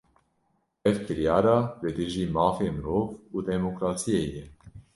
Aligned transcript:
Ev 0.91 0.97
kiryara, 1.05 1.53
li 1.83 1.91
dijî 1.99 2.25
mafê 2.35 2.67
mirov 2.75 3.07
û 3.35 3.37
demokrasiyê 3.51 4.25
ye 4.35 4.45